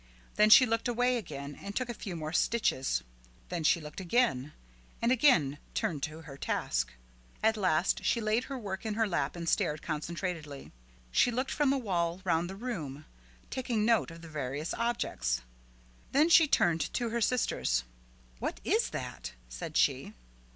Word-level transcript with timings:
Then 0.35 0.49
she 0.49 0.65
looked 0.65 0.87
away 0.87 1.15
again 1.17 1.53
and 1.61 1.75
took 1.75 1.87
a 1.87 1.93
few 1.93 2.15
more 2.15 2.33
stitches, 2.33 3.03
then 3.49 3.63
she 3.63 3.79
looked 3.79 3.99
again, 3.99 4.51
and 4.99 5.11
again 5.11 5.59
turned 5.75 6.01
to 6.01 6.21
her 6.21 6.37
task. 6.37 6.93
At 7.43 7.55
last 7.55 8.03
she 8.03 8.19
laid 8.19 8.45
her 8.45 8.57
work 8.57 8.83
in 8.83 8.95
her 8.95 9.05
lap 9.07 9.35
and 9.35 9.47
stared 9.47 9.83
concentratedly. 9.83 10.71
She 11.11 11.29
looked 11.29 11.51
from 11.51 11.69
the 11.69 11.77
wall 11.77 12.19
round 12.23 12.49
the 12.49 12.55
room, 12.55 13.05
taking 13.51 13.85
note 13.85 14.09
of 14.09 14.23
the 14.23 14.27
various 14.27 14.73
objects. 14.73 15.41
Then 16.13 16.29
she 16.29 16.47
turned 16.47 16.91
to 16.95 17.09
her 17.09 17.21
sisters. 17.21 17.83
"What 18.39 18.59
is 18.63 18.89
that?" 18.89 19.33
said 19.49 19.77
she. 19.77 20.13